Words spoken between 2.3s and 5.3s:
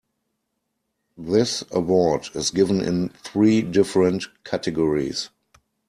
is given in three different categories.